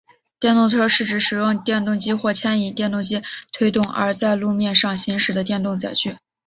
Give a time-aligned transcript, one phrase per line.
[0.39, 3.21] 电动车是指使用电动机或牵引电动机
[3.53, 6.15] 推动而在路面上行驶的电动载具。